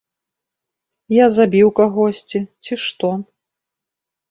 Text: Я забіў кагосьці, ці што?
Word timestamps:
Я 1.23 1.27
забіў 1.35 1.67
кагосьці, 1.81 2.39
ці 2.65 2.81
што? 2.87 3.09